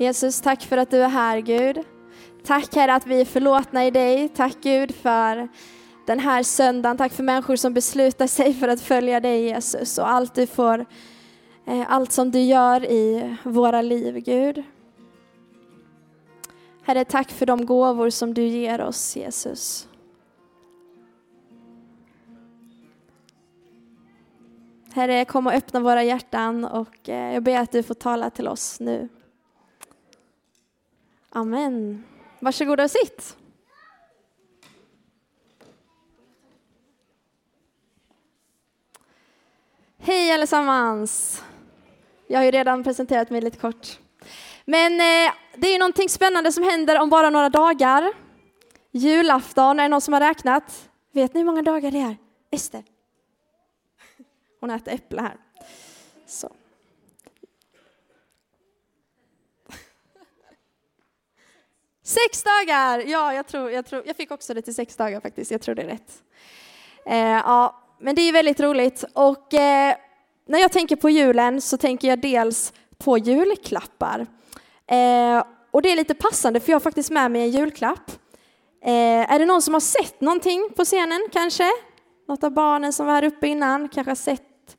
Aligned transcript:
Jesus, 0.00 0.40
tack 0.40 0.62
för 0.62 0.76
att 0.76 0.90
du 0.90 1.02
är 1.02 1.08
här 1.08 1.38
Gud. 1.40 1.84
Tack 2.44 2.74
Herre 2.74 2.94
att 2.94 3.06
vi 3.06 3.20
är 3.20 3.24
förlåtna 3.24 3.86
i 3.86 3.90
dig. 3.90 4.28
Tack 4.28 4.56
Gud 4.62 4.94
för 4.94 5.48
den 6.06 6.18
här 6.18 6.42
söndagen. 6.42 6.96
Tack 6.96 7.12
för 7.12 7.22
människor 7.22 7.56
som 7.56 7.74
beslutar 7.74 8.26
sig 8.26 8.54
för 8.54 8.68
att 8.68 8.80
följa 8.80 9.20
dig 9.20 9.42
Jesus 9.42 9.98
och 9.98 10.10
allt 10.10 10.34
du 10.34 10.46
får, 10.46 10.86
eh, 11.66 11.92
allt 11.92 12.12
som 12.12 12.30
du 12.30 12.40
gör 12.40 12.84
i 12.84 13.36
våra 13.42 13.82
liv 13.82 14.14
Gud. 14.14 14.62
Herre, 16.82 17.04
tack 17.04 17.30
för 17.30 17.46
de 17.46 17.66
gåvor 17.66 18.10
som 18.10 18.34
du 18.34 18.42
ger 18.42 18.80
oss 18.80 19.16
Jesus. 19.16 19.88
Herre, 24.92 25.24
kom 25.24 25.46
och 25.46 25.52
öppna 25.52 25.80
våra 25.80 26.04
hjärtan 26.04 26.64
och 26.64 27.08
eh, 27.08 27.34
jag 27.34 27.42
ber 27.42 27.58
att 27.58 27.72
du 27.72 27.82
får 27.82 27.94
tala 27.94 28.30
till 28.30 28.48
oss 28.48 28.80
nu. 28.80 29.08
Amen. 31.32 32.04
Varsågoda 32.40 32.84
och 32.84 32.90
sitt. 32.90 33.36
Hej 39.98 40.32
allesammans! 40.32 41.42
Jag 42.26 42.38
har 42.38 42.44
ju 42.44 42.50
redan 42.50 42.84
presenterat 42.84 43.30
mig 43.30 43.40
lite 43.40 43.58
kort. 43.58 43.98
Men 44.64 44.92
eh, 44.92 45.32
det 45.56 45.68
är 45.68 45.72
ju 45.72 45.78
någonting 45.78 46.08
spännande 46.08 46.52
som 46.52 46.64
händer 46.64 47.00
om 47.00 47.10
bara 47.10 47.30
några 47.30 47.48
dagar. 47.48 48.12
Julafton, 48.90 49.78
är 49.78 49.82
det 49.82 49.88
någon 49.88 50.00
som 50.00 50.14
har 50.14 50.20
räknat? 50.20 50.88
Vet 51.12 51.34
ni 51.34 51.40
hur 51.40 51.46
många 51.46 51.62
dagar 51.62 51.90
det 51.90 52.00
är? 52.00 52.16
Ester? 52.50 52.84
Hon 54.60 54.70
äter 54.70 54.94
äpple 54.94 55.20
här. 55.22 55.36
Så. 56.26 56.52
Sex 62.10 62.42
dagar! 62.42 62.98
Ja, 62.98 63.34
jag, 63.34 63.46
tror, 63.46 63.70
jag, 63.70 63.86
tror, 63.86 64.02
jag 64.06 64.16
fick 64.16 64.30
också 64.30 64.54
det 64.54 64.62
till 64.62 64.74
sex 64.74 64.96
dagar 64.96 65.20
faktiskt. 65.20 65.50
Jag 65.50 65.62
tror 65.62 65.74
det 65.74 65.82
är 65.82 65.86
rätt. 65.86 66.22
Eh, 67.06 67.18
ja, 67.18 67.82
men 68.00 68.14
det 68.14 68.22
är 68.22 68.32
väldigt 68.32 68.60
roligt. 68.60 69.04
Och 69.14 69.54
eh, 69.54 69.94
när 70.46 70.58
jag 70.58 70.72
tänker 70.72 70.96
på 70.96 71.10
julen 71.10 71.60
så 71.60 71.76
tänker 71.76 72.08
jag 72.08 72.20
dels 72.20 72.72
på 72.98 73.18
julklappar. 73.18 74.26
Eh, 74.86 75.44
och 75.70 75.82
det 75.82 75.92
är 75.92 75.96
lite 75.96 76.14
passande 76.14 76.60
för 76.60 76.70
jag 76.70 76.74
har 76.74 76.80
faktiskt 76.80 77.10
med 77.10 77.30
mig 77.30 77.42
en 77.42 77.50
julklapp. 77.50 78.10
Eh, 78.84 79.32
är 79.32 79.38
det 79.38 79.46
någon 79.46 79.62
som 79.62 79.74
har 79.74 79.80
sett 79.80 80.20
någonting 80.20 80.68
på 80.76 80.84
scenen 80.84 81.28
kanske? 81.32 81.70
Något 82.28 82.44
av 82.44 82.50
barnen 82.50 82.92
som 82.92 83.06
var 83.06 83.14
här 83.14 83.24
uppe 83.24 83.46
innan 83.46 83.88
kanske 83.88 84.10
har 84.10 84.16
sett? 84.16 84.76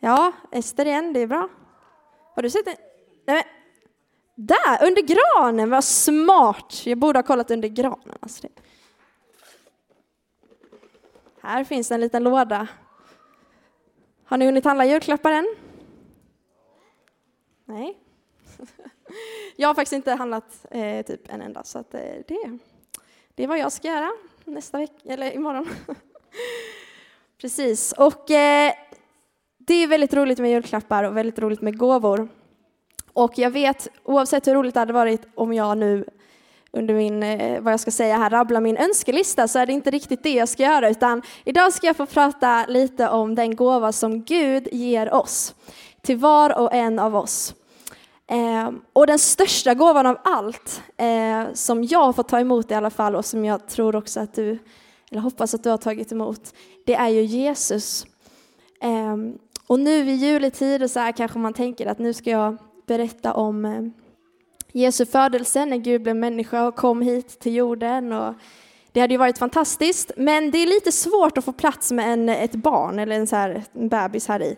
Ja, 0.00 0.32
Ester 0.52 0.86
igen, 0.86 1.12
det 1.12 1.20
är 1.20 1.26
bra. 1.26 1.48
Har 2.34 2.42
du 2.42 2.50
sett 2.50 2.64
det? 2.64 2.76
Nej, 3.26 3.44
där, 4.46 4.86
under 4.86 5.02
granen, 5.02 5.70
vad 5.70 5.84
smart! 5.84 6.86
Jag 6.86 6.98
borde 6.98 7.18
ha 7.18 7.22
kollat 7.22 7.50
under 7.50 7.68
granen. 7.68 8.18
Alltså 8.20 8.48
här 11.40 11.64
finns 11.64 11.90
en 11.90 12.00
liten 12.00 12.24
låda. 12.24 12.68
Har 14.24 14.38
ni 14.38 14.46
hunnit 14.46 14.64
handla 14.64 14.84
julklappar 14.84 15.32
än? 15.32 15.54
Nej. 17.64 17.98
Jag 19.56 19.68
har 19.68 19.74
faktiskt 19.74 19.92
inte 19.92 20.12
handlat 20.12 20.66
eh, 20.70 21.06
typ 21.06 21.32
en 21.32 21.42
enda, 21.42 21.64
så 21.64 21.78
att, 21.78 21.94
eh, 21.94 22.00
det, 22.00 22.58
det 23.34 23.44
är 23.44 23.48
vad 23.48 23.58
jag 23.58 23.72
ska 23.72 23.88
göra 23.88 24.10
nästa 24.44 24.78
vecka, 24.78 24.98
eller 25.04 25.32
imorgon. 25.32 25.68
Precis, 27.40 27.92
och 27.92 28.30
eh, 28.30 28.72
det 29.58 29.74
är 29.74 29.86
väldigt 29.86 30.14
roligt 30.14 30.38
med 30.38 30.50
julklappar 30.50 31.04
och 31.04 31.16
väldigt 31.16 31.38
roligt 31.38 31.60
med 31.60 31.78
gåvor. 31.78 32.28
Och 33.12 33.38
jag 33.38 33.50
vet, 33.50 33.88
oavsett 34.04 34.46
hur 34.46 34.54
roligt 34.54 34.74
det 34.74 34.80
hade 34.80 34.92
varit 34.92 35.22
om 35.34 35.52
jag 35.52 35.78
nu 35.78 36.04
under 36.72 36.94
min, 36.94 37.22
eh, 37.22 37.60
vad 37.60 37.72
jag 37.72 37.80
ska 37.80 37.90
säga 37.90 38.16
här, 38.16 38.30
rabbla 38.30 38.60
min 38.60 38.76
önskelista 38.76 39.48
så 39.48 39.58
är 39.58 39.66
det 39.66 39.72
inte 39.72 39.90
riktigt 39.90 40.22
det 40.22 40.32
jag 40.32 40.48
ska 40.48 40.62
göra 40.62 40.90
utan 40.90 41.22
idag 41.44 41.72
ska 41.72 41.86
jag 41.86 41.96
få 41.96 42.06
prata 42.06 42.66
lite 42.66 43.08
om 43.08 43.34
den 43.34 43.56
gåva 43.56 43.92
som 43.92 44.22
Gud 44.22 44.68
ger 44.72 45.14
oss, 45.14 45.54
till 46.02 46.16
var 46.16 46.58
och 46.58 46.74
en 46.74 46.98
av 46.98 47.16
oss. 47.16 47.54
Eh, 48.26 48.70
och 48.92 49.06
den 49.06 49.18
största 49.18 49.74
gåvan 49.74 50.06
av 50.06 50.18
allt, 50.24 50.82
eh, 50.96 51.52
som 51.54 51.84
jag 51.84 52.04
har 52.04 52.12
fått 52.12 52.28
ta 52.28 52.40
emot 52.40 52.70
i 52.70 52.74
alla 52.74 52.90
fall 52.90 53.16
och 53.16 53.24
som 53.24 53.44
jag 53.44 53.68
tror 53.68 53.96
också 53.96 54.20
att 54.20 54.34
du, 54.34 54.58
eller 55.10 55.20
hoppas 55.20 55.54
att 55.54 55.62
du 55.62 55.70
har 55.70 55.76
tagit 55.76 56.12
emot, 56.12 56.54
det 56.86 56.94
är 56.94 57.08
ju 57.08 57.22
Jesus. 57.22 58.06
Eh, 58.80 59.16
och 59.66 59.80
nu 59.80 60.10
i 60.10 60.14
juletider 60.14 60.88
så 60.88 61.00
här 61.00 61.12
kanske 61.12 61.38
man 61.38 61.52
tänker 61.52 61.86
att 61.86 61.98
nu 61.98 62.12
ska 62.12 62.30
jag 62.30 62.56
berätta 62.90 63.34
om 63.34 63.64
eh, 63.64 63.82
Jesu 64.72 65.06
födelse 65.06 65.66
när 65.66 65.76
Gud 65.76 66.02
blev 66.02 66.16
människa 66.16 66.66
och 66.66 66.76
kom 66.76 67.02
hit 67.02 67.40
till 67.40 67.54
jorden. 67.54 68.12
Och 68.12 68.34
det 68.92 69.00
hade 69.00 69.14
ju 69.14 69.18
varit 69.18 69.38
fantastiskt, 69.38 70.12
men 70.16 70.50
det 70.50 70.58
är 70.58 70.66
lite 70.66 70.92
svårt 70.92 71.38
att 71.38 71.44
få 71.44 71.52
plats 71.52 71.92
med 71.92 72.12
en, 72.12 72.28
ett 72.28 72.54
barn 72.54 72.98
eller 72.98 73.16
en, 73.16 73.26
så 73.26 73.36
här, 73.36 73.64
en 73.72 73.88
bebis 73.88 74.28
här 74.28 74.42
i. 74.42 74.56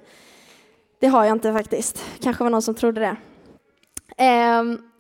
Det 1.00 1.06
har 1.06 1.25
jag 1.25 1.34
inte 1.34 1.53
faktiskt. 1.53 2.04
Kanske 2.22 2.44
var 2.44 2.50
någon 2.50 2.62
som 2.62 2.75
trodde 2.75 3.00
det. 3.00 3.16
Um, 4.60 4.91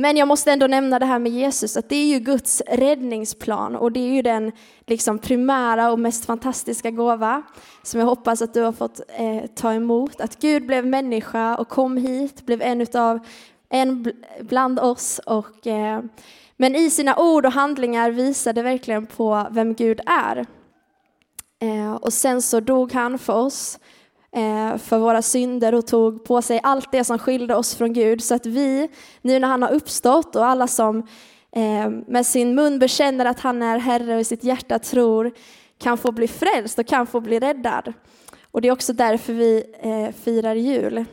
men 0.00 0.16
jag 0.16 0.28
måste 0.28 0.52
ändå 0.52 0.66
nämna 0.66 0.98
det 0.98 1.06
här 1.06 1.18
med 1.18 1.32
Jesus, 1.32 1.76
att 1.76 1.88
det 1.88 1.96
är 1.96 2.06
ju 2.06 2.18
Guds 2.18 2.62
räddningsplan 2.66 3.76
och 3.76 3.92
det 3.92 4.00
är 4.00 4.12
ju 4.12 4.22
den 4.22 4.52
liksom 4.86 5.18
primära 5.18 5.92
och 5.92 5.98
mest 5.98 6.24
fantastiska 6.24 6.90
gåva 6.90 7.42
som 7.82 8.00
jag 8.00 8.06
hoppas 8.06 8.42
att 8.42 8.54
du 8.54 8.62
har 8.62 8.72
fått 8.72 9.00
eh, 9.08 9.46
ta 9.54 9.72
emot. 9.72 10.20
Att 10.20 10.40
Gud 10.40 10.66
blev 10.66 10.86
människa 10.86 11.56
och 11.56 11.68
kom 11.68 11.96
hit, 11.96 12.46
blev 12.46 12.62
en 12.62 12.80
utav 12.80 13.20
en 13.68 14.12
bland 14.40 14.80
oss. 14.80 15.20
Och, 15.26 15.66
eh, 15.66 16.02
men 16.56 16.76
i 16.76 16.90
sina 16.90 17.16
ord 17.16 17.46
och 17.46 17.52
handlingar 17.52 18.10
visade 18.10 18.62
verkligen 18.62 19.06
på 19.06 19.46
vem 19.50 19.74
Gud 19.74 20.00
är. 20.06 20.46
Eh, 21.62 21.92
och 21.92 22.12
sen 22.12 22.42
så 22.42 22.60
dog 22.60 22.92
han 22.92 23.18
för 23.18 23.32
oss 23.32 23.78
Eh, 24.32 24.76
för 24.76 24.98
våra 24.98 25.22
synder 25.22 25.74
och 25.74 25.86
tog 25.86 26.24
på 26.24 26.42
sig 26.42 26.60
allt 26.62 26.92
det 26.92 27.04
som 27.04 27.18
skilde 27.18 27.54
oss 27.54 27.74
från 27.74 27.92
Gud. 27.92 28.22
Så 28.22 28.34
att 28.34 28.46
vi, 28.46 28.88
nu 29.22 29.38
när 29.38 29.48
han 29.48 29.62
har 29.62 29.70
uppstått 29.70 30.36
och 30.36 30.46
alla 30.46 30.66
som 30.66 30.98
eh, 31.52 31.90
med 32.06 32.26
sin 32.26 32.54
mun 32.54 32.78
bekänner 32.78 33.24
att 33.24 33.40
han 33.40 33.62
är 33.62 33.78
Herre 33.78 34.14
och 34.14 34.20
i 34.20 34.24
sitt 34.24 34.44
hjärta 34.44 34.78
tror, 34.78 35.32
kan 35.78 35.98
få 35.98 36.12
bli 36.12 36.28
frälst 36.28 36.78
och 36.78 36.86
kan 36.86 37.06
få 37.06 37.20
bli 37.20 37.40
räddad. 37.40 37.92
Och 38.50 38.60
det 38.60 38.68
är 38.68 38.72
också 38.72 38.92
därför 38.92 39.32
vi 39.32 39.64
eh, 39.80 40.14
firar 40.14 40.54
jul. 40.54 41.04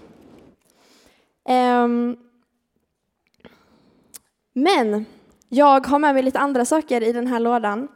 Ehm, 1.50 2.18
men 4.54 5.06
jag 5.50 5.88
har 5.88 6.00
med 6.00 6.14
mig 6.14 6.24
lite 6.24 6.40
andra 6.40 6.66
saker 6.66 7.04
i 7.04 7.14
den 7.14 7.28
här 7.28 7.40
lådan. 7.40 7.88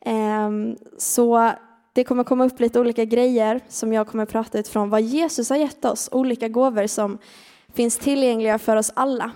Ehm, 0.00 0.76
så 0.98 1.52
det 1.94 2.04
kommer 2.04 2.24
komma 2.24 2.44
upp 2.44 2.60
lite 2.60 2.80
olika 2.80 3.04
grejer 3.04 3.60
som 3.68 3.92
jag 3.92 4.06
kommer 4.06 4.26
prata 4.26 4.58
utifrån 4.58 4.90
vad 4.90 5.02
Jesus 5.02 5.50
har 5.50 5.56
gett 5.56 5.84
oss, 5.84 6.08
olika 6.12 6.48
gåvor 6.48 6.86
som 6.86 7.18
finns 7.74 7.98
tillgängliga 7.98 8.58
för 8.58 8.76
oss 8.76 8.92
alla. 8.94 9.30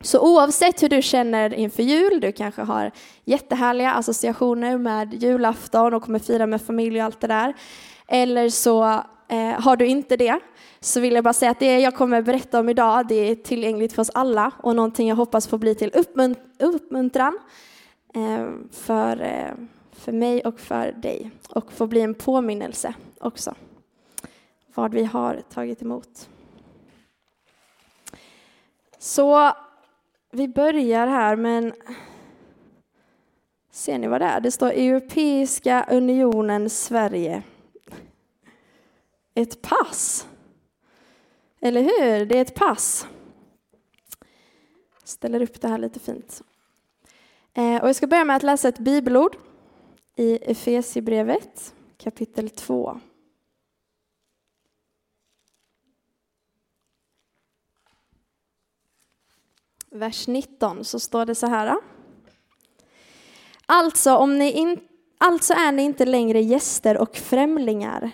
Så 0.00 0.20
oavsett 0.20 0.82
hur 0.82 0.88
du 0.88 1.02
känner 1.02 1.54
inför 1.54 1.82
jul, 1.82 2.20
du 2.20 2.32
kanske 2.32 2.62
har 2.62 2.90
jättehärliga 3.24 3.92
associationer 3.92 4.78
med 4.78 5.22
julafton 5.22 5.94
och 5.94 6.02
kommer 6.02 6.18
fira 6.18 6.46
med 6.46 6.62
familj 6.62 6.98
och 6.98 7.04
allt 7.04 7.20
det 7.20 7.26
där, 7.26 7.54
eller 8.08 8.48
så 8.48 8.84
eh, 9.28 9.60
har 9.60 9.76
du 9.76 9.86
inte 9.86 10.16
det, 10.16 10.38
så 10.80 11.00
vill 11.00 11.14
jag 11.14 11.24
bara 11.24 11.32
säga 11.32 11.50
att 11.50 11.60
det 11.60 11.78
jag 11.78 11.94
kommer 11.94 12.22
berätta 12.22 12.60
om 12.60 12.68
idag, 12.68 13.08
det 13.08 13.30
är 13.30 13.34
tillgängligt 13.34 13.92
för 13.92 14.02
oss 14.02 14.10
alla 14.14 14.50
och 14.62 14.76
någonting 14.76 15.08
jag 15.08 15.16
hoppas 15.16 15.48
få 15.48 15.58
bli 15.58 15.74
till 15.74 15.90
uppmunt 15.94 16.38
uppmuntran 16.58 17.38
eh, 18.14 18.48
för 18.72 19.22
eh, 19.22 19.66
för 19.96 20.12
mig 20.12 20.40
och 20.40 20.60
för 20.60 20.92
dig 20.92 21.30
och 21.48 21.72
få 21.72 21.86
bli 21.86 22.00
en 22.00 22.14
påminnelse 22.14 22.94
också 23.20 23.54
vad 24.76 24.94
vi 24.94 25.04
har 25.04 25.40
tagit 25.40 25.82
emot. 25.82 26.28
Så 28.98 29.52
vi 30.30 30.48
börjar 30.48 31.06
här, 31.06 31.36
men 31.36 31.72
ser 33.70 33.98
ni 33.98 34.06
vad 34.06 34.20
det 34.20 34.24
är? 34.24 34.40
Det 34.40 34.50
står 34.50 34.70
Europeiska 34.70 35.86
unionen 35.90 36.70
Sverige. 36.70 37.42
Ett 39.34 39.62
pass. 39.62 40.28
Eller 41.60 41.82
hur? 41.82 42.26
Det 42.26 42.38
är 42.38 42.42
ett 42.42 42.54
pass. 42.54 43.06
Jag 45.00 45.08
ställer 45.08 45.42
upp 45.42 45.60
det 45.60 45.68
här 45.68 45.78
lite 45.78 46.00
fint. 46.00 46.42
Eh, 47.54 47.82
och 47.82 47.88
jag 47.88 47.96
ska 47.96 48.06
börja 48.06 48.24
med 48.24 48.36
att 48.36 48.42
läsa 48.42 48.68
ett 48.68 48.78
bibelord 48.78 49.36
i 50.16 50.38
Efesierbrevet 50.42 51.74
kapitel 51.98 52.50
2. 52.50 53.00
Vers 59.90 60.28
19 60.28 60.84
så 60.84 61.00
står 61.00 61.26
det 61.26 61.34
så 61.34 61.46
här. 61.46 61.76
Alltså, 63.66 64.16
om 64.16 64.38
ni 64.38 64.52
in, 64.52 64.80
alltså 65.18 65.52
är 65.54 65.72
ni 65.72 65.82
inte 65.82 66.04
längre 66.04 66.40
gäster 66.40 66.98
och 66.98 67.16
främlingar 67.16 68.10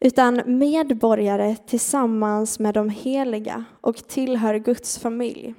utan 0.00 0.42
medborgare 0.58 1.56
tillsammans 1.56 2.58
med 2.58 2.74
de 2.74 2.90
heliga 2.90 3.64
och 3.80 3.96
tillhör 3.96 4.54
Guds 4.54 4.98
familj. 4.98 5.54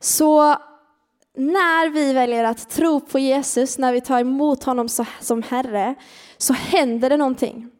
Så 0.00 0.56
när 1.36 1.90
vi 1.90 2.12
väljer 2.12 2.44
att 2.44 2.70
tro 2.70 3.00
på 3.00 3.18
Jesus, 3.18 3.78
när 3.78 3.92
vi 3.92 4.00
tar 4.00 4.20
emot 4.20 4.64
honom 4.64 4.88
som 5.20 5.42
Herre, 5.42 5.94
så 6.36 6.52
händer 6.52 7.10
det 7.10 7.16
någonting. 7.16 7.70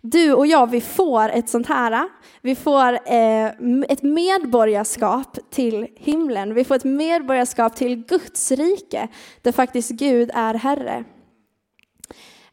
Du 0.00 0.32
och 0.32 0.46
jag, 0.46 0.70
vi 0.70 0.80
får 0.80 1.28
ett 1.28 1.48
sånt 1.48 1.66
här, 1.66 2.08
vi 2.42 2.54
får 2.54 2.92
eh, 2.92 3.46
ett 3.88 4.02
medborgarskap 4.02 5.38
till 5.50 5.86
himlen. 5.96 6.54
Vi 6.54 6.64
får 6.64 6.74
ett 6.74 6.84
medborgarskap 6.84 7.76
till 7.76 7.96
Guds 7.96 8.52
rike, 8.52 9.08
där 9.42 9.52
faktiskt 9.52 9.90
Gud 9.90 10.30
är 10.34 10.54
Herre. 10.54 11.04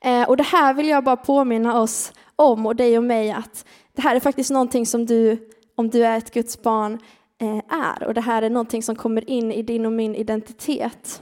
Eh, 0.02 0.30
och 0.30 0.38
det 0.38 0.44
här 0.44 0.74
vill 0.74 0.88
jag 0.88 1.04
bara 1.04 1.16
påminna 1.16 1.82
oss 1.82 2.14
om, 2.36 2.66
och 2.66 2.76
dig 2.76 2.98
och 2.98 3.04
mig, 3.04 3.32
att 3.32 3.66
det 3.96 4.02
här 4.02 4.16
är 4.16 4.20
faktiskt 4.20 4.52
någonting 4.52 4.86
som 4.86 5.06
du, 5.06 5.50
om 5.76 5.90
du 5.90 6.06
är 6.06 6.18
ett 6.18 6.34
Guds 6.34 6.62
barn, 6.62 7.00
Eh, 7.42 7.62
är. 7.70 8.04
Och 8.08 8.14
det 8.14 8.22
här 8.22 8.42
är 8.42 8.50
någonting 8.50 8.84
som 8.84 8.96
kommer 8.96 9.30
in 9.30 9.52
i 9.52 9.62
din 9.62 9.86
och 9.86 9.92
min 9.92 10.16
identitet. 10.16 11.22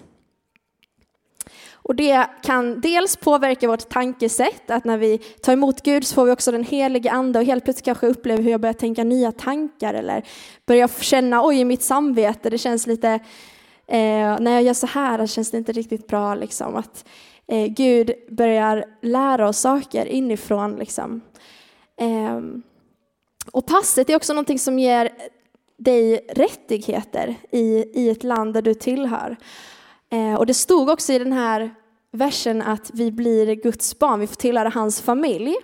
Och 1.71 1.95
det 1.95 2.29
kan 2.43 2.81
dels 2.81 3.15
påverka 3.15 3.67
vårt 3.67 3.89
tankesätt, 3.89 4.71
att 4.71 4.85
när 4.85 4.97
vi 4.97 5.17
tar 5.17 5.53
emot 5.53 5.81
Gud 5.81 6.07
så 6.07 6.15
får 6.15 6.25
vi 6.25 6.31
också 6.31 6.51
den 6.51 6.63
helige 6.63 7.11
ande 7.11 7.39
och 7.39 7.45
helt 7.45 7.63
plötsligt 7.63 7.85
kanske 7.85 8.07
upplever 8.07 8.43
hur 8.43 8.51
jag 8.51 8.61
börjar 8.61 8.73
tänka 8.73 9.03
nya 9.03 9.31
tankar 9.31 9.93
eller 9.93 10.23
börjar 10.65 10.87
känna 10.87 11.45
oj 11.45 11.59
i 11.59 11.65
mitt 11.65 11.83
samvete, 11.83 12.49
det 12.49 12.57
känns 12.57 12.87
lite, 12.87 13.09
eh, 13.87 14.39
när 14.39 14.51
jag 14.51 14.63
gör 14.63 14.73
så 14.73 14.87
här 14.87 15.27
känns 15.27 15.51
det 15.51 15.57
inte 15.57 15.71
riktigt 15.71 16.07
bra. 16.07 16.35
Liksom, 16.35 16.75
att 16.75 17.05
eh, 17.47 17.65
Gud 17.65 18.11
börjar 18.29 18.85
lära 19.01 19.47
oss 19.47 19.59
saker 19.59 20.05
inifrån. 20.05 20.75
Liksom. 20.75 21.21
Eh, 22.01 22.41
och 23.51 23.65
passet 23.65 24.09
är 24.09 24.15
också 24.15 24.33
någonting 24.33 24.59
som 24.59 24.79
ger 24.79 25.09
dig 25.79 26.27
rättigheter 26.29 27.35
i, 27.51 27.85
i 27.93 28.09
ett 28.09 28.23
land 28.23 28.53
där 28.53 28.61
du 28.61 28.73
tillhör. 28.73 29.37
Eh, 30.11 30.33
och 30.33 30.45
det 30.45 30.53
stod 30.53 30.89
också 30.89 31.13
i 31.13 31.19
den 31.19 31.33
här 31.33 31.75
versen 32.11 32.61
att 32.61 32.91
vi 32.93 33.11
blir 33.11 33.55
Guds 33.55 33.99
barn, 33.99 34.19
vi 34.19 34.27
får 34.27 34.35
tillhöra 34.35 34.69
hans 34.69 35.01
familj. 35.01 35.55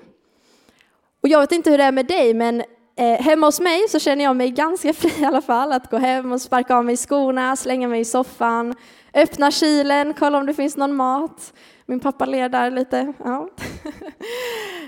Och 1.21 1.29
jag 1.29 1.39
vet 1.39 1.51
inte 1.51 1.69
hur 1.71 1.77
det 1.77 1.83
är 1.83 1.91
med 1.91 2.05
dig, 2.05 2.33
men 2.33 2.63
eh, 2.97 3.21
hemma 3.21 3.47
hos 3.47 3.59
mig 3.59 3.85
så 3.89 3.99
känner 3.99 4.23
jag 4.23 4.35
mig 4.35 4.49
ganska 4.49 4.93
fri 4.93 5.21
i 5.21 5.25
alla 5.25 5.41
fall 5.41 5.71
att 5.71 5.91
gå 5.91 5.97
hem 5.97 6.31
och 6.31 6.41
sparka 6.41 6.75
av 6.75 6.85
mig 6.85 6.97
skorna, 6.97 7.55
slänga 7.55 7.87
mig 7.87 7.99
i 7.99 8.05
soffan, 8.05 8.75
öppna 9.15 9.51
kylen, 9.51 10.13
kolla 10.13 10.37
om 10.37 10.45
det 10.45 10.53
finns 10.53 10.77
någon 10.77 10.95
mat. 10.95 11.53
Min 11.85 11.99
pappa 11.99 12.25
ler 12.25 12.49
där 12.49 12.71
lite. 12.71 13.13
Ja. 13.17 13.49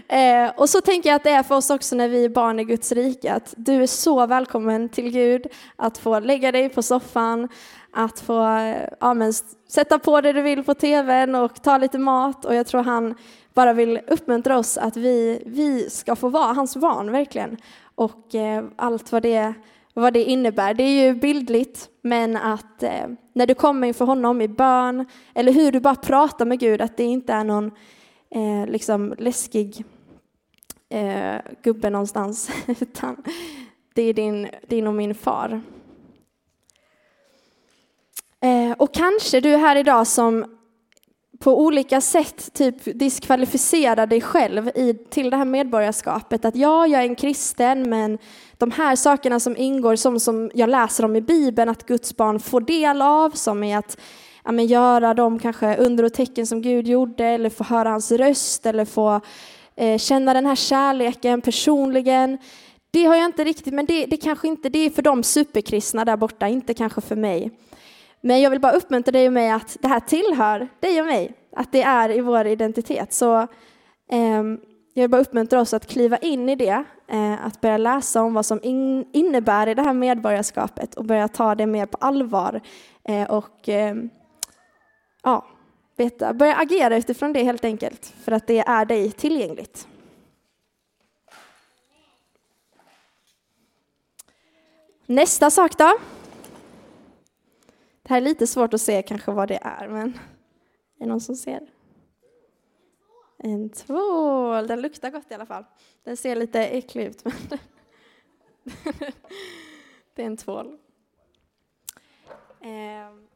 eh, 0.15 0.51
och 0.57 0.69
så 0.69 0.81
tänker 0.81 1.09
jag 1.09 1.15
att 1.15 1.23
det 1.23 1.29
är 1.29 1.43
för 1.43 1.55
oss 1.55 1.69
också 1.69 1.95
när 1.95 2.09
vi 2.09 2.25
är 2.25 2.29
barn 2.29 2.59
i 2.59 2.63
Guds 2.63 2.91
rike, 2.91 3.33
att 3.33 3.53
du 3.57 3.83
är 3.83 3.87
så 3.87 4.25
välkommen 4.25 4.89
till 4.89 5.09
Gud 5.09 5.47
att 5.75 5.97
få 5.97 6.19
lägga 6.19 6.51
dig 6.51 6.69
på 6.69 6.81
soffan, 6.81 7.47
att 7.93 8.19
få 8.19 8.57
eh, 8.57 8.89
ja, 8.99 9.13
men, 9.13 9.33
sätta 9.69 9.99
på 9.99 10.21
det 10.21 10.33
du 10.33 10.41
vill 10.41 10.63
på 10.63 10.73
tvn 10.73 11.35
och 11.35 11.63
ta 11.63 11.77
lite 11.77 11.97
mat. 11.97 12.45
Och 12.45 12.55
jag 12.55 12.67
tror 12.67 12.83
han 12.83 13.15
bara 13.53 13.73
vill 13.73 13.99
uppmuntra 14.07 14.57
oss 14.57 14.77
att 14.77 14.97
vi, 14.97 15.43
vi 15.45 15.89
ska 15.89 16.15
få 16.15 16.29
vara 16.29 16.53
hans 16.53 16.75
barn, 16.77 17.11
verkligen. 17.11 17.57
Och 17.95 18.35
eh, 18.35 18.63
allt 18.75 19.11
vad 19.11 19.21
det, 19.21 19.53
vad 20.01 20.13
det 20.13 20.23
innebär. 20.23 20.73
Det 20.73 20.83
är 20.83 21.05
ju 21.05 21.13
bildligt, 21.13 21.89
men 22.01 22.35
att 22.35 22.83
eh, 22.83 23.07
när 23.33 23.47
du 23.47 23.53
kommer 23.53 23.87
inför 23.87 24.05
honom 24.05 24.41
i 24.41 24.47
bön, 24.47 25.05
eller 25.35 25.51
hur 25.51 25.71
du 25.71 25.79
bara 25.79 25.95
pratar 25.95 26.45
med 26.45 26.59
Gud, 26.59 26.81
att 26.81 26.97
det 26.97 27.03
inte 27.03 27.33
är 27.33 27.43
någon 27.43 27.71
eh, 28.29 28.67
liksom 28.67 29.15
läskig 29.17 29.85
eh, 30.89 31.35
gubbe 31.63 31.89
någonstans, 31.89 32.51
utan 32.81 33.23
det 33.93 34.01
är 34.01 34.13
din, 34.13 34.47
din 34.67 34.87
och 34.87 34.93
min 34.93 35.15
far. 35.15 35.61
Eh, 38.39 38.71
och 38.71 38.93
kanske 38.93 39.39
du 39.39 39.53
är 39.53 39.57
här 39.57 39.75
idag 39.75 40.07
som 40.07 40.56
på 41.39 41.61
olika 41.61 42.01
sätt 42.01 42.53
typ 42.53 42.75
diskvalificera 42.99 44.05
dig 44.05 44.21
själv 44.21 44.67
i, 44.67 44.93
till 45.09 45.29
det 45.29 45.37
här 45.37 45.45
medborgarskapet. 45.45 46.45
Att 46.45 46.55
ja, 46.55 46.87
jag 46.87 47.01
är 47.01 47.05
en 47.05 47.15
kristen, 47.15 47.89
men 47.89 48.17
de 48.57 48.71
här 48.71 48.95
sakerna 48.95 49.39
som 49.39 49.57
ingår, 49.57 49.95
som, 49.95 50.19
som 50.19 50.51
jag 50.53 50.69
läser 50.69 51.05
om 51.05 51.15
i 51.15 51.21
Bibeln, 51.21 51.69
att 51.69 51.85
Guds 51.85 52.17
barn 52.17 52.39
får 52.39 52.61
del 52.61 53.01
av, 53.01 53.29
som 53.29 53.63
är 53.63 53.77
att 53.77 53.97
ja, 54.43 54.51
men 54.51 54.65
göra 54.65 55.13
de 55.13 55.39
kanske 55.39 55.77
under 55.77 56.03
och 56.03 56.13
tecken 56.13 56.47
som 56.47 56.61
Gud 56.61 56.87
gjorde, 56.87 57.25
eller 57.25 57.49
få 57.49 57.63
höra 57.63 57.89
hans 57.89 58.11
röst, 58.11 58.65
eller 58.65 58.85
få 58.85 59.21
eh, 59.75 59.97
känna 59.97 60.33
den 60.33 60.45
här 60.45 60.55
kärleken 60.55 61.41
personligen. 61.41 62.37
Det 62.91 63.05
har 63.05 63.15
jag 63.15 63.25
inte 63.25 63.43
riktigt, 63.43 63.73
men 63.73 63.85
det, 63.85 64.05
det 64.05 64.17
kanske 64.17 64.47
inte, 64.47 64.69
det 64.69 64.79
är 64.79 64.89
för 64.89 65.01
de 65.01 65.23
superkristna 65.23 66.05
där 66.05 66.17
borta, 66.17 66.47
inte 66.47 66.73
kanske 66.73 67.01
för 67.01 67.15
mig. 67.15 67.51
Men 68.21 68.41
jag 68.41 68.49
vill 68.49 68.59
bara 68.59 68.71
uppmuntra 68.71 69.11
dig 69.11 69.27
och 69.27 69.33
mig 69.33 69.49
att 69.49 69.77
det 69.81 69.87
här 69.87 69.99
tillhör 69.99 70.67
dig 70.79 71.01
och 71.01 71.07
mig, 71.07 71.33
att 71.55 71.71
det 71.71 71.81
är 71.81 72.11
i 72.11 72.21
vår 72.21 72.47
identitet. 72.47 73.13
Så 73.13 73.41
eh, 74.11 74.43
jag 74.93 75.03
vill 75.03 75.09
bara 75.09 75.21
uppmuntra 75.21 75.61
oss 75.61 75.73
att 75.73 75.87
kliva 75.87 76.17
in 76.17 76.49
i 76.49 76.55
det, 76.55 76.83
eh, 77.07 77.45
att 77.45 77.61
börja 77.61 77.77
läsa 77.77 78.21
om 78.21 78.33
vad 78.33 78.45
som 78.45 78.59
in, 78.63 79.05
innebär 79.13 79.67
i 79.67 79.73
det 79.73 79.81
här 79.81 79.93
medborgarskapet 79.93 80.95
och 80.95 81.05
börja 81.05 81.27
ta 81.27 81.55
det 81.55 81.65
mer 81.65 81.85
på 81.85 81.97
allvar 81.97 82.61
eh, 83.03 83.29
och 83.29 83.69
ehm, 83.69 84.09
ja, 85.23 85.45
veta, 85.97 86.33
börja 86.33 86.55
agera 86.55 86.97
utifrån 86.97 87.33
det 87.33 87.43
helt 87.43 87.65
enkelt, 87.65 88.13
för 88.23 88.31
att 88.31 88.47
det 88.47 88.59
är 88.59 88.85
dig 88.85 89.11
tillgängligt. 89.11 89.87
Nästa 95.05 95.49
sak 95.49 95.77
då? 95.77 95.97
Det 98.07 98.13
här 98.13 98.21
är 98.21 98.25
lite 98.25 98.47
svårt 98.47 98.73
att 98.73 98.81
se 98.81 99.01
kanske 99.01 99.31
vad 99.31 99.47
det 99.47 99.59
är, 99.61 99.87
men 99.87 100.07
är 100.07 100.99
det 100.99 101.05
någon 101.05 101.21
som 101.21 101.35
ser? 101.35 101.67
En 103.37 103.69
tvål. 103.69 104.67
Den 104.67 104.81
luktar 104.81 105.09
gott 105.09 105.31
i 105.31 105.33
alla 105.33 105.45
fall. 105.45 105.65
Den 106.03 106.17
ser 106.17 106.35
lite 106.35 106.59
äcklig 106.65 107.05
ut, 107.05 107.25
men 107.25 107.33
det 110.15 110.21
är 110.21 110.25
en 110.25 110.37
tvål. 110.37 110.77
Ehm. 112.61 113.27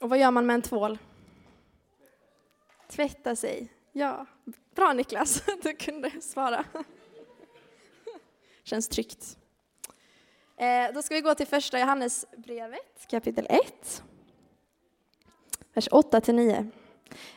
Och 0.00 0.10
vad 0.10 0.18
gör 0.18 0.30
man 0.30 0.46
med 0.46 0.54
en 0.54 0.62
tvål? 0.62 0.98
Tvätta 2.88 3.36
sig. 3.36 3.72
Ja, 3.92 4.26
bra 4.74 4.92
Niklas, 4.92 5.42
du 5.62 5.74
kunde 5.74 6.10
svara. 6.20 6.64
Känns 8.62 8.88
tryggt. 8.88 9.38
Eh, 10.62 10.94
då 10.94 11.02
ska 11.02 11.14
vi 11.14 11.20
gå 11.20 11.34
till 11.34 11.46
första 11.46 11.80
Johannesbrevet, 11.80 13.06
kapitel 13.06 13.46
1. 13.50 14.02
Vers 15.74 15.88
8 15.90 16.20
till 16.20 16.34
9. 16.34 16.70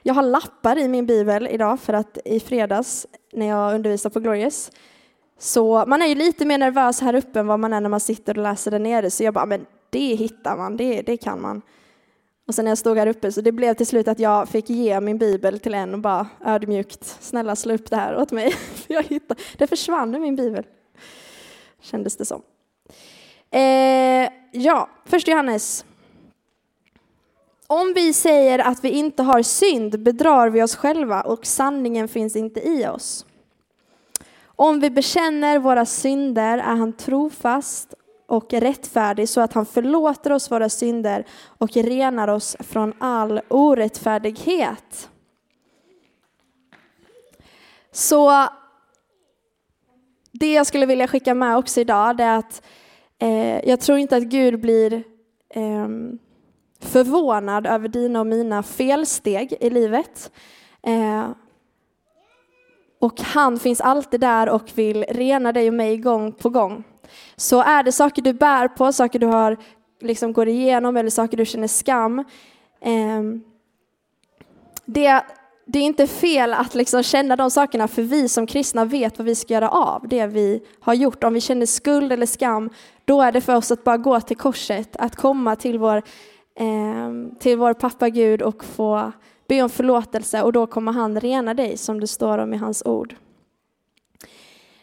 Jag 0.04 0.14
har 0.14 0.24
lappar 0.24 0.78
i 0.78 0.88
min 0.88 1.06
bibel 1.06 1.48
idag 1.48 1.80
för 1.80 1.94
att 1.94 2.18
i 2.26 2.40
fredags 2.40 3.08
när 3.34 3.46
jag 3.46 3.76
undervisar 3.76 4.10
på 4.10 4.20
Glorious 4.20 4.72
så 5.38 5.86
man 5.88 6.02
är 6.02 6.06
ju 6.06 6.16
lite 6.16 6.46
mer 6.46 6.58
nervös 6.58 7.02
här 7.02 7.16
uppe 7.16 7.40
än 7.40 7.48
vad 7.48 7.60
man 7.60 7.74
är 7.74 7.82
när 7.82 7.90
man 7.90 8.00
sitter 8.00 8.38
och 8.38 8.44
läser 8.44 8.72
där 8.72 8.80
nere. 8.80 9.12
Så 9.12 9.24
jag 9.24 9.34
bara, 9.34 9.46
men 9.46 9.66
det 9.90 10.16
hittar 10.16 10.58
man, 10.58 10.78
det, 10.78 11.02
det 11.02 11.18
kan 11.18 11.42
man. 11.42 11.62
Och 12.48 12.56
sen 12.56 12.66
när 12.66 12.72
jag 12.72 12.78
stod 12.78 12.98
här 12.98 13.08
uppe 13.08 13.32
så 13.32 13.42
det 13.42 13.52
blev 13.52 13.74
till 13.74 13.88
slut 13.88 14.08
att 14.08 14.20
jag 14.20 14.50
fick 14.50 14.70
ge 14.70 15.02
min 15.02 15.18
bibel 15.18 15.60
till 15.60 15.74
en 15.74 15.94
och 15.94 16.00
bara 16.00 16.28
ödmjukt, 16.46 17.06
snälla 17.06 17.56
slå 17.56 17.74
upp 17.74 17.90
det 17.90 17.96
här 17.96 18.18
åt 18.18 18.32
mig. 18.32 18.56
jag 18.88 19.04
hittade, 19.04 19.42
det 19.58 19.68
försvann 19.68 20.16
ur 20.16 20.20
min 20.20 20.36
bibel, 20.36 20.66
kändes 21.82 22.18
det 22.18 22.26
som. 22.26 22.42
Eh, 23.52 24.30
ja, 24.52 24.90
först 25.06 25.28
Johannes. 25.28 25.86
Om 27.68 27.94
vi 27.96 28.14
säger 28.14 28.60
att 28.60 28.84
vi 28.84 28.90
inte 28.90 29.24
har 29.24 29.42
synd 29.42 30.04
bedrar 30.04 30.50
vi 30.50 30.64
oss 30.64 30.76
själva 30.76 31.22
och 31.22 31.46
sanningen 31.46 32.08
finns 32.08 32.36
inte 32.36 32.60
i 32.60 32.88
oss. 32.88 33.26
Om 34.46 34.80
vi 34.80 34.90
bekänner 34.90 35.60
våra 35.60 35.86
synder 35.86 36.58
är 36.58 36.76
han 36.76 36.94
trofast 36.94 37.94
och 38.28 38.54
rättfärdig 38.54 39.30
så 39.30 39.42
att 39.42 39.54
han 39.54 39.66
förlåter 39.66 40.32
oss 40.32 40.52
våra 40.52 40.70
synder 40.70 41.26
och 41.58 41.74
renar 41.74 42.28
oss 42.28 42.56
från 42.60 42.94
all 43.00 43.42
orättfärdighet. 43.48 45.10
Så 47.92 48.48
det 50.32 50.54
jag 50.54 50.68
skulle 50.68 50.86
vilja 50.86 51.08
skicka 51.08 51.34
med 51.34 51.58
också 51.58 51.82
idag 51.82 52.20
är 52.20 52.38
att 52.38 52.62
Eh, 53.20 53.70
jag 53.70 53.80
tror 53.80 53.98
inte 53.98 54.18
att 54.18 54.24
Gud 54.24 54.60
blir 54.62 55.04
eh, 55.50 55.88
förvånad 56.80 57.68
över 57.68 57.88
dina 57.88 58.20
och 58.20 58.28
mina 58.28 58.64
felsteg 58.64 59.58
i 59.60 59.70
livet. 59.70 60.32
Eh, 60.82 61.30
och 63.00 63.22
han 63.22 63.60
finns 63.60 63.82
alltid 63.82 64.20
där 64.20 64.50
och 64.50 64.72
vill 64.76 65.04
rena 65.04 65.52
dig 65.52 65.68
och 65.68 65.74
mig 65.74 65.98
gång 65.98 66.32
på 66.32 66.50
gång. 66.50 66.84
Så 67.36 67.62
är 67.62 67.84
det 67.84 67.92
saker 67.92 68.22
du 68.22 68.34
bär 68.34 68.68
på, 68.68 68.94
saker 68.94 69.20
du 69.20 69.28
har 69.28 69.58
liksom 70.00 70.34
går 70.34 70.48
igenom 70.48 70.98
eller 70.98 71.10
saker 71.10 71.38
du 71.38 71.46
känner 71.46 71.68
skam. 71.68 72.24
Ehm, 72.82 73.44
det 74.86 75.24
det 75.66 75.80
är 75.80 75.84
inte 75.84 76.08
fel 76.08 76.54
att 76.54 76.76
liksom 76.76 77.04
känna 77.04 77.36
de 77.36 77.52
sakerna, 77.52 77.88
för 77.88 78.02
vi 78.02 78.30
som 78.30 78.48
kristna 78.48 78.86
vet 78.86 79.18
vad 79.18 79.26
vi 79.26 79.36
ska 79.36 79.54
göra 79.54 79.70
av 79.70 80.08
det 80.08 80.28
vi 80.28 80.62
har 80.80 80.94
gjort. 80.94 81.24
Om 81.24 81.34
vi 81.34 81.42
känner 81.42 81.66
skuld 81.66 82.12
eller 82.12 82.26
skam, 82.26 82.70
då 83.06 83.22
är 83.22 83.32
det 83.32 83.42
för 83.42 83.56
oss 83.56 83.72
att 83.72 83.84
bara 83.84 83.98
gå 83.98 84.22
till 84.22 84.38
korset, 84.38 84.96
att 84.96 85.16
komma 85.16 85.56
till 85.56 85.80
vår, 85.80 85.98
eh, 86.60 87.38
till 87.40 87.58
vår 87.58 87.74
pappa 87.74 88.10
Gud 88.10 88.42
och 88.42 88.64
få 88.64 89.12
be 89.48 89.62
om 89.62 89.70
förlåtelse 89.70 90.42
och 90.42 90.54
då 90.54 90.68
kommer 90.68 90.92
han 90.92 91.20
rena 91.20 91.54
dig, 91.54 91.78
som 91.78 92.00
det 92.00 92.08
står 92.08 92.38
om 92.38 92.54
i 92.54 92.58
hans 92.58 92.84
ord. 92.86 93.16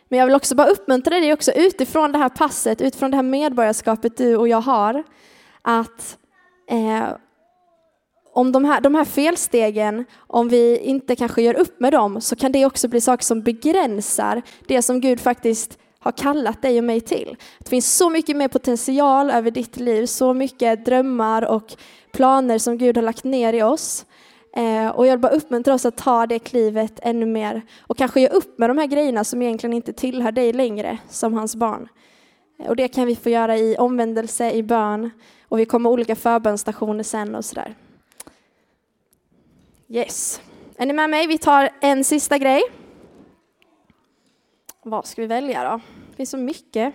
Men 0.09 0.19
jag 0.19 0.27
vill 0.27 0.35
också 0.35 0.55
bara 0.55 0.69
uppmuntra 0.69 1.21
dig 1.21 1.33
också 1.33 1.53
utifrån 1.53 2.13
det 2.13 2.19
här 2.19 2.29
passet, 2.29 2.81
utifrån 2.81 3.11
det 3.11 3.17
här 3.17 3.23
medborgarskapet 3.23 4.17
du 4.17 4.37
och 4.37 4.49
jag 4.49 4.61
har, 4.61 5.03
att 5.63 6.19
eh, 6.71 7.09
om 8.33 8.53
de 8.53 8.65
här, 8.65 8.81
de 8.81 8.95
här 8.95 9.05
felstegen, 9.05 10.05
om 10.17 10.49
vi 10.49 10.79
inte 10.79 11.17
kanske 11.17 11.43
gör 11.43 11.55
upp 11.55 11.81
med 11.81 11.93
dem, 11.93 12.21
så 12.21 12.37
kan 12.37 12.53
det 12.53 12.67
också 12.67 12.89
bli 12.89 13.01
saker 13.01 13.25
som 13.25 13.43
begränsar 13.43 14.43
det 14.67 14.83
som 14.83 15.01
Gud 15.01 15.21
faktiskt 15.21 15.79
har 15.99 16.13
kallat 16.13 16.63
dig 16.63 16.79
och 16.79 16.85
mig 16.85 17.01
till. 17.01 17.37
Det 17.59 17.69
finns 17.69 17.97
så 17.97 18.11
mycket 18.11 18.37
mer 18.37 18.49
potential 18.49 19.31
över 19.31 19.51
ditt 19.51 19.77
liv, 19.77 20.07
så 20.07 20.35
mycket 20.35 20.85
drömmar 20.85 21.45
och 21.45 21.75
planer 22.13 22.59
som 22.59 22.79
Gud 22.79 22.97
har 22.97 23.03
lagt 23.03 23.25
ner 23.25 23.53
i 23.53 23.63
oss. 23.63 24.07
Eh, 24.57 24.89
och 24.89 25.07
jag 25.07 25.13
vill 25.13 25.21
bara 25.21 25.33
uppmuntra 25.33 25.75
oss 25.75 25.87
att 25.87 25.97
ta 25.97 26.27
det 26.27 26.39
klivet 26.39 27.01
ännu 27.03 27.27
mer 27.27 27.63
och 27.81 27.99
kanske 27.99 28.21
ge 28.21 28.29
upp 28.29 28.59
med 28.59 28.71
de 28.71 28.79
här 28.79 28.87
grejerna 28.87 29.25
som 29.25 29.43
egentligen 29.43 29.75
inte 29.75 29.93
tillhör 29.93 30.33
dig 30.33 30.53
längre 30.53 30.99
som 31.09 31.35
hans 31.35 31.57
barn. 31.57 31.89
Eh, 32.59 32.69
och 32.69 32.77
det 32.77 32.89
kan 32.89 33.07
vi 33.07 33.17
få 33.17 33.31
göra 33.31 33.59
i 33.59 33.77
omvändelse, 33.77 34.51
i 34.51 34.63
bön 34.63 35.11
och 35.49 35.59
vi 35.59 35.65
kommer 35.65 35.91
olika 35.91 36.17
förbönstationer 36.17 37.03
sen 37.03 37.35
och 37.35 37.45
sådär. 37.45 37.75
Yes. 39.93 40.41
Är 40.77 40.87
ni 40.87 40.93
med 40.93 41.11
mig? 41.11 41.27
Vi 41.27 41.39
tar 41.39 41.71
en 41.81 42.05
sista 42.05 42.39
grej. 42.39 42.63
Vad 44.83 45.07
ska 45.07 45.23
vi 45.23 45.27
välja 45.27 45.71
då? 45.71 45.81
Det 46.11 46.17
finns 46.17 46.31
så 46.31 46.37
mycket. 46.37 46.95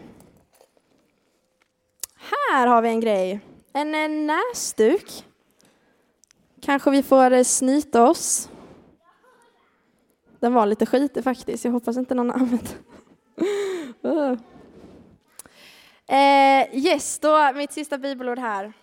Här 2.51 2.67
har 2.67 2.81
vi 2.81 2.89
en 2.89 2.99
grej. 2.99 3.39
En 3.73 3.95
eh, 3.95 4.09
näsduk. 4.09 5.25
Kanske 6.61 6.91
vi 6.91 7.03
får 7.03 7.31
eh, 7.31 7.43
snyta 7.43 8.09
oss. 8.09 8.49
Den 10.39 10.53
var 10.53 10.65
lite 10.65 10.85
skitig 10.85 11.23
faktiskt. 11.23 11.65
Jag 11.65 11.71
hoppas 11.71 11.97
inte 11.97 12.15
någon 12.15 12.29
har 12.31 12.39
använt 12.39 12.77
den. 14.01 14.39
Eh, 16.07 16.75
yes, 16.75 17.19
då 17.19 17.51
mitt 17.55 17.71
sista 17.71 17.97
bibelord 17.97 18.39
här. 18.39 18.73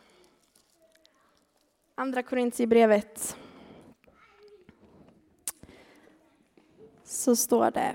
Andra 1.95 2.23
Korintierbrevet. 2.23 3.37
Så 7.15 7.37
står 7.37 7.71
det. 7.71 7.95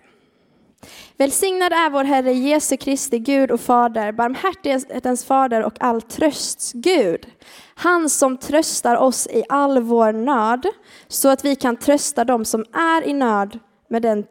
Välsignad 1.18 1.74
är 1.74 1.90
vår 1.90 2.04
Herre 2.04 2.34
Jesu 2.34 2.78
Kristi 2.78 3.20
Gud 3.20 3.52
och 3.52 3.62
Fader, 3.62 4.12
barmhärtighetens 4.12 5.26
Fader 5.26 5.64
och 5.64 5.74
all 5.80 6.02
trösts 6.02 6.72
Gud. 6.74 7.28
Han 7.76 8.10
som 8.10 8.38
tröstar 8.38 8.96
oss 8.96 9.28
i 9.28 9.44
all 9.50 9.82
vår 9.82 10.14
nöd, 10.14 10.66
så 11.08 11.30
att 11.30 11.46
vi 11.46 11.56
kan 11.56 11.78
trösta 11.78 12.26
dem 12.26 12.46
som 12.46 12.66
är 12.74 13.08
i 13.08 13.14
nöd 13.14 13.60
med 13.88 14.02
den 14.02 14.26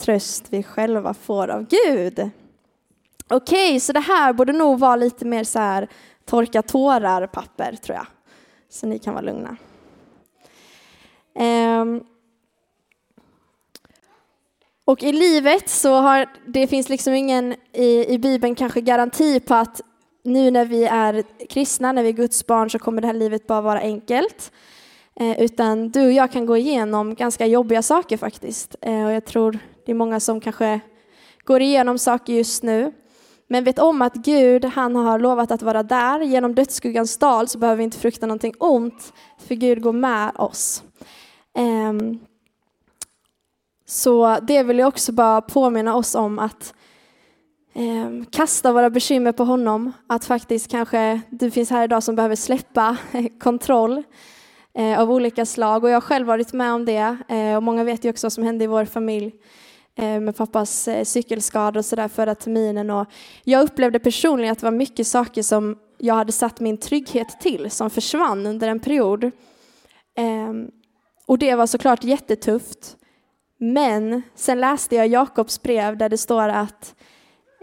tröst 0.00 0.44
vi 0.50 0.62
själva 0.62 1.14
får 1.14 1.48
av 1.48 1.66
Gud. 1.66 2.30
Okej, 3.28 3.68
okay, 3.68 3.80
så 3.80 3.92
det 3.92 4.00
här 4.00 4.32
borde 4.32 4.52
nog 4.52 4.78
vara 4.78 4.96
lite 4.96 5.24
mer 5.24 5.44
så 5.44 5.58
här 5.58 5.88
torka 6.24 6.62
tårar-papper, 6.62 7.76
tror 7.82 7.96
jag. 7.96 8.06
Så 8.68 8.86
ni 8.86 8.98
kan 8.98 9.14
vara 9.14 9.24
lugna. 9.24 9.56
Um, 11.80 12.04
och 14.84 15.02
i 15.02 15.12
livet 15.12 15.68
så 15.68 15.94
har 15.94 16.26
det 16.46 16.66
finns 16.66 16.88
liksom 16.88 17.14
ingen 17.14 17.54
i, 17.72 18.14
i 18.14 18.18
Bibeln 18.18 18.54
kanske 18.54 18.80
garanti 18.80 19.40
på 19.40 19.54
att 19.54 19.80
nu 20.24 20.50
när 20.50 20.64
vi 20.64 20.84
är 20.84 21.22
kristna, 21.48 21.92
när 21.92 22.02
vi 22.02 22.08
är 22.08 22.12
Guds 22.12 22.46
barn, 22.46 22.70
så 22.70 22.78
kommer 22.78 23.00
det 23.00 23.06
här 23.06 23.14
livet 23.14 23.46
bara 23.46 23.60
vara 23.60 23.80
enkelt. 23.80 24.52
Eh, 25.20 25.40
utan 25.40 25.88
du 25.88 26.06
och 26.06 26.12
jag 26.12 26.32
kan 26.32 26.46
gå 26.46 26.56
igenom 26.56 27.14
ganska 27.14 27.46
jobbiga 27.46 27.82
saker 27.82 28.16
faktiskt. 28.16 28.76
Eh, 28.80 29.04
och 29.04 29.12
jag 29.12 29.24
tror 29.24 29.58
det 29.86 29.92
är 29.92 29.94
många 29.94 30.20
som 30.20 30.40
kanske 30.40 30.80
går 31.44 31.60
igenom 31.60 31.98
saker 31.98 32.32
just 32.32 32.62
nu. 32.62 32.92
Men 33.48 33.64
vet 33.64 33.78
om 33.78 34.02
att 34.02 34.14
Gud, 34.14 34.64
han 34.64 34.96
har 34.96 35.18
lovat 35.18 35.50
att 35.50 35.62
vara 35.62 35.82
där. 35.82 36.20
Genom 36.20 36.54
dödsskuggans 36.54 37.18
dal 37.18 37.48
så 37.48 37.58
behöver 37.58 37.76
vi 37.76 37.84
inte 37.84 37.98
frukta 37.98 38.26
någonting 38.26 38.54
ont, 38.58 39.12
för 39.38 39.54
Gud 39.54 39.82
går 39.82 39.92
med 39.92 40.32
oss. 40.36 40.82
Eh, 41.56 41.92
så 43.92 44.38
det 44.42 44.62
vill 44.62 44.78
jag 44.78 44.88
också 44.88 45.12
bara 45.12 45.40
påminna 45.40 45.96
oss 45.96 46.14
om 46.14 46.38
att 46.38 46.74
eh, 47.74 48.24
kasta 48.30 48.72
våra 48.72 48.90
bekymmer 48.90 49.32
på 49.32 49.44
honom. 49.44 49.92
Att 50.06 50.24
faktiskt 50.24 50.70
kanske 50.70 51.20
du 51.30 51.50
finns 51.50 51.70
här 51.70 51.84
idag 51.84 52.02
som 52.02 52.16
behöver 52.16 52.36
släppa 52.36 52.96
kontroll 53.40 54.02
eh, 54.74 55.00
av 55.00 55.10
olika 55.10 55.46
slag. 55.46 55.84
Och 55.84 55.90
jag 55.90 55.96
har 55.96 56.00
själv 56.00 56.26
varit 56.26 56.52
med 56.52 56.72
om 56.72 56.84
det. 56.84 57.16
Eh, 57.28 57.56
och 57.56 57.62
många 57.62 57.84
vet 57.84 58.04
ju 58.04 58.10
också 58.10 58.24
vad 58.24 58.32
som 58.32 58.44
hände 58.44 58.64
i 58.64 58.66
vår 58.66 58.84
familj 58.84 59.32
eh, 59.94 60.20
med 60.20 60.36
pappas 60.36 60.88
eh, 60.88 61.04
cykelskada 61.04 61.78
och 61.78 61.84
sådär 61.84 62.08
förra 62.08 62.34
terminen. 62.34 62.90
Och 62.90 63.06
jag 63.44 63.62
upplevde 63.62 63.98
personligen 63.98 64.52
att 64.52 64.58
det 64.58 64.66
var 64.66 64.70
mycket 64.70 65.06
saker 65.06 65.42
som 65.42 65.78
jag 65.98 66.14
hade 66.14 66.32
satt 66.32 66.60
min 66.60 66.78
trygghet 66.78 67.40
till 67.40 67.70
som 67.70 67.90
försvann 67.90 68.46
under 68.46 68.68
en 68.68 68.80
period. 68.80 69.30
Ehm, 70.16 70.70
och 71.26 71.38
det 71.38 71.54
var 71.54 71.66
såklart 71.66 72.04
jättetufft. 72.04 72.96
Men 73.64 74.22
sen 74.34 74.60
läste 74.60 74.96
jag 74.96 75.06
Jakobs 75.06 75.62
brev 75.62 75.96
där 75.96 76.08
det 76.08 76.18
står 76.18 76.48
att 76.48 76.94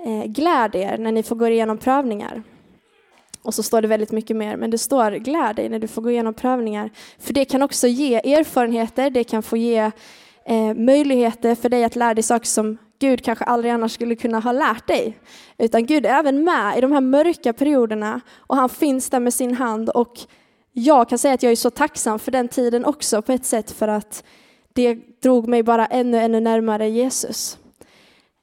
eh, 0.06 0.26
gläd 0.26 0.76
er 0.76 0.98
när 0.98 1.12
ni 1.12 1.24
får 1.24 1.36
gå 1.36 1.48
igenom 1.48 1.78
prövningar. 1.78 2.44
Och 3.42 3.54
så 3.54 3.64
står 3.64 3.82
det 3.82 3.88
väldigt 3.88 4.12
mycket 4.12 4.36
mer, 4.36 4.58
men 4.58 4.70
det 4.70 4.78
står 4.78 5.12
gläd 5.12 5.56
dig 5.56 5.70
när 5.70 5.80
du 5.80 5.88
får 5.88 6.02
gå 6.02 6.12
igenom 6.12 6.34
prövningar. 6.34 6.90
För 7.20 7.34
det 7.34 7.46
kan 7.46 7.62
också 7.62 7.88
ge 7.88 8.16
erfarenheter, 8.16 9.10
det 9.10 9.24
kan 9.24 9.44
få 9.44 9.58
ge 9.58 9.92
eh, 10.46 10.74
möjligheter 10.76 11.56
för 11.56 11.70
dig 11.70 11.84
att 11.84 11.96
lära 11.96 12.14
dig 12.14 12.24
saker 12.24 12.48
som 12.48 12.78
Gud 13.00 13.24
kanske 13.24 13.46
aldrig 13.46 13.74
annars 13.74 13.92
skulle 13.92 14.16
kunna 14.16 14.40
ha 14.40 14.52
lärt 14.52 14.88
dig. 14.88 15.18
Utan 15.58 15.86
Gud 15.86 16.06
är 16.06 16.20
även 16.20 16.44
med 16.44 16.78
i 16.78 16.82
de 16.82 16.92
här 16.92 17.02
mörka 17.02 17.54
perioderna 17.54 18.22
och 18.38 18.56
han 18.56 18.70
finns 18.70 19.10
där 19.10 19.20
med 19.20 19.34
sin 19.34 19.56
hand. 19.56 19.90
Och 19.90 20.20
jag 20.72 21.10
kan 21.10 21.18
säga 21.18 21.34
att 21.34 21.44
jag 21.44 21.52
är 21.52 21.56
så 21.56 21.70
tacksam 21.70 22.20
för 22.20 22.32
den 22.32 22.48
tiden 22.48 22.86
också 22.86 23.22
på 23.22 23.32
ett 23.32 23.46
sätt 23.46 23.72
för 23.72 23.88
att 23.88 24.24
det 24.74 25.22
drog 25.22 25.48
mig 25.48 25.64
bara 25.64 25.86
ännu, 25.86 26.18
ännu 26.18 26.40
närmare 26.40 26.90
Jesus. 26.90 27.58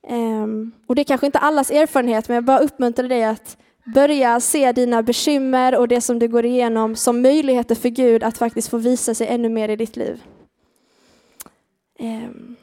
Um, 0.09 0.73
och 0.87 0.95
det 0.95 1.03
är 1.03 1.05
kanske 1.05 1.27
inte 1.27 1.39
allas 1.39 1.71
erfarenhet, 1.71 2.29
men 2.29 2.35
jag 2.35 2.45
bara 2.45 2.59
uppmuntrar 2.59 3.09
dig 3.09 3.25
att 3.25 3.57
börja 3.95 4.41
se 4.41 4.73
dina 4.73 5.03
bekymmer 5.03 5.79
och 5.79 5.89
det 5.89 6.01
som 6.01 6.19
du 6.19 6.29
går 6.29 6.45
igenom 6.45 6.97
som 6.97 7.23
möjligheter 7.23 7.75
för 7.75 7.89
Gud 7.89 8.23
att 8.23 8.39
faktiskt 8.39 8.69
få 8.69 8.77
visa 8.77 9.15
sig 9.15 9.27
ännu 9.27 9.49
mer 9.49 9.69
i 9.69 9.77
ditt 9.77 9.97
liv. 9.97 10.23
Um. 11.99 12.57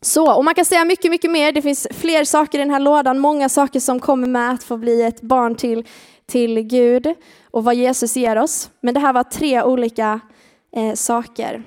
Så, 0.00 0.36
och 0.36 0.44
man 0.44 0.54
kan 0.54 0.64
säga 0.64 0.84
mycket, 0.84 1.10
mycket 1.10 1.30
mer. 1.30 1.52
Det 1.52 1.62
finns 1.62 1.86
fler 1.90 2.24
saker 2.24 2.58
i 2.58 2.62
den 2.62 2.70
här 2.70 2.80
lådan, 2.80 3.18
många 3.18 3.48
saker 3.48 3.80
som 3.80 4.00
kommer 4.00 4.26
med 4.26 4.50
att 4.50 4.62
få 4.62 4.76
bli 4.76 5.02
ett 5.02 5.20
barn 5.20 5.54
till, 5.54 5.86
till 6.26 6.60
Gud 6.60 7.14
och 7.50 7.64
vad 7.64 7.74
Jesus 7.74 8.16
ger 8.16 8.36
oss. 8.36 8.70
Men 8.80 8.94
det 8.94 9.00
här 9.00 9.12
var 9.12 9.22
tre 9.22 9.62
olika 9.62 10.20
eh, 10.76 10.94
saker. 10.94 11.62